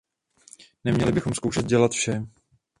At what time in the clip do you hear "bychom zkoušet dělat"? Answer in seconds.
1.11-1.91